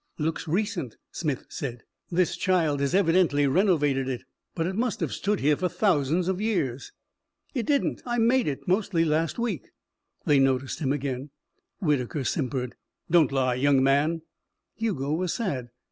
[0.17, 1.83] "Looks recent," Smith said.
[2.09, 4.23] "This child has evidently renovated it.
[4.55, 6.91] But it must have stood here for thousands of years."
[7.53, 8.01] "It didn't.
[8.03, 9.69] I made it mostly last week."
[10.25, 11.29] They noticed him again.
[11.81, 12.73] Whitaker simpered.
[13.11, 14.23] "Don't lie, young man."
[14.73, 15.69] Hugo was sad.